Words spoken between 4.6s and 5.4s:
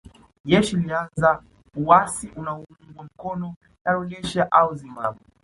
Zimbabwe